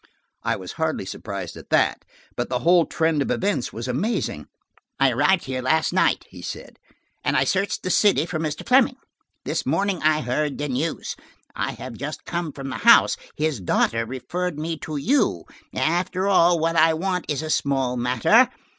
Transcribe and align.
I 0.41 0.55
was 0.55 0.71
hardly 0.71 1.05
surprised 1.05 1.55
at 1.55 1.69
that, 1.69 2.03
but 2.35 2.49
the 2.49 2.57
whole 2.65 2.87
trend 2.87 3.21
of 3.21 3.29
events 3.29 3.71
was 3.71 3.87
amazing. 3.87 4.47
"I 4.99 5.11
arrived 5.11 5.43
here 5.45 5.61
last 5.61 5.93
night," 5.93 6.25
he 6.27 6.41
said, 6.41 6.79
"and 7.23 7.37
I 7.37 7.43
searched 7.43 7.83
the 7.83 7.91
city 7.91 8.25
for 8.25 8.39
Mr. 8.39 8.67
Fleming. 8.67 8.95
This 9.45 9.63
morning 9.63 10.01
I 10.01 10.21
heard 10.21 10.57
the 10.57 10.69
news. 10.69 11.15
I 11.55 11.73
have 11.73 11.93
just 11.97 12.25
come 12.25 12.51
from 12.51 12.69
the 12.69 12.77
house: 12.79 13.15
his 13.35 13.59
daughter 13.61 14.03
referred 14.07 14.57
me 14.57 14.75
to 14.79 14.97
you. 14.97 15.43
After 15.75 16.27
all, 16.27 16.57
what 16.57 16.75
I 16.75 16.95
want 16.95 17.25
is 17.29 17.43
a 17.43 17.51
small 17.51 17.95
matter. 17.95 18.49